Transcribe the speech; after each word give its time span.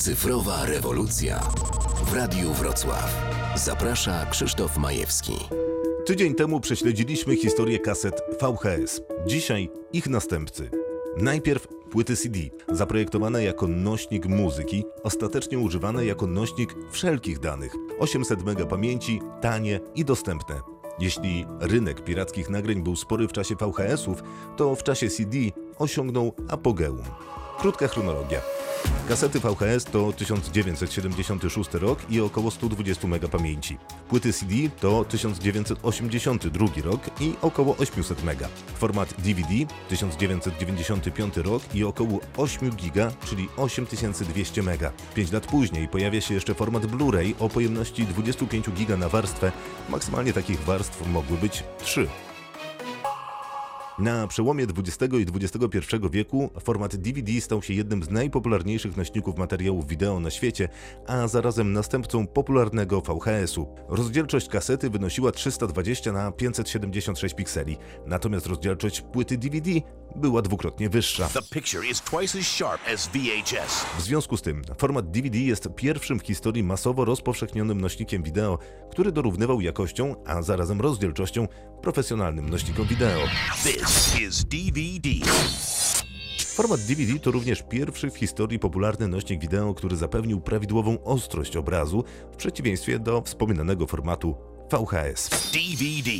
Cyfrowa 0.00 0.66
rewolucja 0.66 1.40
w 2.04 2.14
Radiu 2.14 2.52
Wrocław. 2.52 3.16
Zaprasza 3.54 4.26
Krzysztof 4.26 4.76
Majewski. 4.76 5.32
Tydzień 6.06 6.34
temu 6.34 6.60
prześledziliśmy 6.60 7.36
historię 7.36 7.78
kaset 7.78 8.22
VHS. 8.40 9.00
Dzisiaj 9.26 9.70
ich 9.92 10.06
następcy. 10.06 10.70
Najpierw 11.16 11.68
płyty 11.90 12.16
CD, 12.16 12.38
zaprojektowane 12.68 13.44
jako 13.44 13.66
nośnik 13.66 14.26
muzyki, 14.26 14.84
ostatecznie 15.02 15.58
używane 15.58 16.04
jako 16.04 16.26
nośnik 16.26 16.74
wszelkich 16.90 17.38
danych. 17.38 17.72
800 17.98 18.40
MB 18.40 18.66
pamięci, 18.68 19.20
tanie 19.40 19.80
i 19.94 20.04
dostępne. 20.04 20.60
Jeśli 20.98 21.46
rynek 21.60 22.04
pirackich 22.04 22.50
nagrań 22.50 22.82
był 22.82 22.96
spory 22.96 23.28
w 23.28 23.32
czasie 23.32 23.54
VHS-ów, 23.54 24.22
to 24.56 24.74
w 24.74 24.82
czasie 24.82 25.08
CD 25.08 25.36
osiągnął 25.78 26.32
apogeum. 26.48 27.04
Krótka 27.58 27.88
chronologia. 27.88 28.40
Kasety 29.10 29.40
VHS 29.40 29.84
to 29.84 30.12
1976 30.12 31.74
rok 31.74 32.10
i 32.10 32.20
około 32.20 32.50
120 32.50 33.06
MB 33.08 33.28
pamięci. 33.28 33.78
Płyty 34.08 34.32
CD 34.32 34.54
to 34.80 35.04
1982 35.04 36.66
rok 36.84 37.00
i 37.20 37.34
około 37.42 37.76
800 37.76 38.24
MB. 38.24 38.48
Format 38.78 39.14
DVD 39.18 39.48
1995 39.88 41.36
rok 41.36 41.62
i 41.74 41.84
około 41.84 42.20
8 42.36 42.70
GB, 42.70 43.10
czyli 43.26 43.48
8200 43.56 44.62
MB. 44.62 44.92
5 45.14 45.32
lat 45.32 45.46
później 45.46 45.88
pojawia 45.88 46.20
się 46.20 46.34
jeszcze 46.34 46.54
format 46.54 46.86
Blu-ray 46.86 47.34
o 47.38 47.48
pojemności 47.48 48.06
25 48.06 48.70
GB 48.70 48.96
na 48.96 49.08
warstwę. 49.08 49.52
Maksymalnie 49.88 50.32
takich 50.32 50.64
warstw 50.64 51.06
mogły 51.06 51.38
być 51.38 51.64
3. 51.78 52.08
Na 54.00 54.26
przełomie 54.26 54.64
XX 54.64 55.14
i 55.14 55.26
XXI 55.44 55.96
wieku 56.10 56.50
format 56.60 56.96
DVD 56.96 57.40
stał 57.40 57.62
się 57.62 57.74
jednym 57.74 58.02
z 58.02 58.10
najpopularniejszych 58.10 58.96
nośników 58.96 59.38
materiałów 59.38 59.86
wideo 59.86 60.20
na 60.20 60.30
świecie, 60.30 60.68
a 61.06 61.28
zarazem 61.28 61.72
następcą 61.72 62.26
popularnego 62.26 63.00
VHS-u. 63.00 63.74
Rozdzielczość 63.88 64.48
kasety 64.48 64.90
wynosiła 64.90 65.32
320 65.32 66.12
na 66.12 66.32
576 66.32 67.34
pikseli, 67.34 67.76
natomiast 68.06 68.46
rozdzielczość 68.46 69.00
płyty 69.00 69.38
DVD 69.38 69.70
była 70.16 70.42
dwukrotnie 70.42 70.88
wyższa. 70.88 71.28
W 73.98 74.02
związku 74.02 74.36
z 74.36 74.42
tym 74.42 74.62
format 74.78 75.10
DVD 75.10 75.38
jest 75.38 75.68
pierwszym 75.76 76.20
w 76.20 76.22
historii 76.22 76.62
masowo 76.62 77.04
rozpowszechnionym 77.04 77.80
nośnikiem 77.80 78.22
wideo, 78.22 78.58
który 78.90 79.12
dorównywał 79.12 79.60
jakością, 79.60 80.14
a 80.26 80.42
zarazem 80.42 80.80
rozdzielczością 80.80 81.48
profesjonalnym 81.82 82.50
nośnikom 82.50 82.86
wideo. 82.86 83.20
Is 83.90 84.44
DVD. 84.44 85.08
Format 86.46 86.80
DVD 86.80 87.18
to 87.18 87.30
również 87.30 87.62
pierwszy 87.62 88.10
w 88.10 88.16
historii 88.16 88.58
popularny 88.58 89.08
nośnik 89.08 89.40
wideo, 89.40 89.74
który 89.74 89.96
zapewnił 89.96 90.40
prawidłową 90.40 91.04
ostrość 91.04 91.56
obrazu 91.56 92.04
w 92.32 92.36
przeciwieństwie 92.36 92.98
do 92.98 93.22
wspominanego 93.22 93.86
formatu 93.86 94.34
VHS. 94.72 95.30
DVD. 95.52 96.10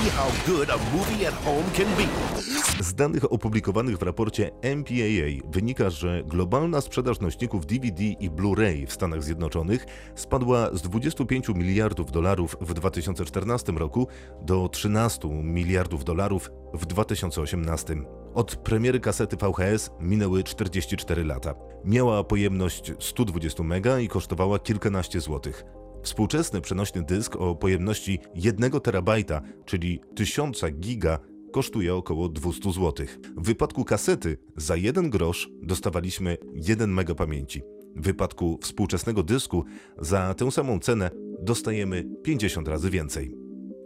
See 0.00 0.10
how 0.10 0.30
good 0.46 0.70
a 0.70 0.76
movie 0.96 1.28
at 1.28 1.34
home 1.34 1.64
can 1.76 1.86
be. 1.86 2.82
Z 2.84 2.94
danych 2.94 3.32
opublikowanych 3.32 3.98
w 3.98 4.02
raporcie 4.02 4.50
MPAA 4.62 5.50
wynika, 5.52 5.90
że 5.90 6.22
globalna 6.26 6.80
sprzedaż 6.80 7.20
nośników 7.20 7.66
DVD 7.66 8.02
i 8.04 8.30
Blu-ray 8.30 8.86
w 8.86 8.92
Stanach 8.92 9.22
Zjednoczonych 9.22 9.86
spadła 10.14 10.70
z 10.72 10.82
25 10.82 11.48
miliardów 11.48 12.12
dolarów 12.12 12.56
w 12.60 12.74
2014 12.74 13.72
roku 13.72 14.08
do 14.42 14.68
13 14.68 15.28
miliardów 15.28 16.04
dolarów 16.04 16.50
w 16.74 16.86
2018. 16.86 17.96
Od 18.34 18.56
premiery 18.56 19.00
kasety 19.00 19.36
VHS 19.36 19.90
minęły 20.00 20.44
44 20.44 21.24
lata. 21.24 21.54
Miała 21.84 22.24
pojemność 22.24 22.92
120 22.98 23.62
MB 23.62 23.86
i 24.02 24.08
kosztowała 24.08 24.58
kilkanaście 24.58 25.20
złotych. 25.20 25.64
Współczesny 26.02 26.60
przenośny 26.60 27.02
dysk 27.02 27.36
o 27.36 27.54
pojemności 27.54 28.18
1 28.34 28.70
terabajta, 28.70 29.40
czyli 29.64 30.00
1000 30.14 30.62
giga, 30.80 31.18
kosztuje 31.52 31.94
około 31.94 32.28
200 32.28 32.72
zł. 32.72 33.06
W 33.36 33.46
wypadku 33.46 33.84
kasety 33.84 34.36
za 34.56 34.76
1 34.76 35.10
grosz 35.10 35.50
dostawaliśmy 35.62 36.36
1 36.54 36.92
mega 36.92 37.14
pamięci. 37.14 37.62
W 37.96 38.02
wypadku 38.02 38.58
współczesnego 38.62 39.22
dysku 39.22 39.64
za 39.98 40.34
tę 40.34 40.50
samą 40.50 40.78
cenę 40.78 41.10
dostajemy 41.42 42.04
50 42.22 42.68
razy 42.68 42.90
więcej. 42.90 43.34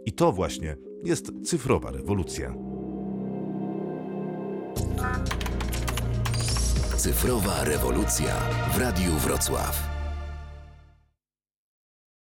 I 0.05 0.13
to 0.13 0.31
właśnie 0.31 0.77
jest 1.03 1.31
cyfrowa 1.43 1.91
rewolucja. 1.91 2.55
Cyfrowa 6.97 7.63
rewolucja 7.63 8.35
w 8.73 8.77
Radiu 8.77 9.11
Wrocław. 9.11 9.94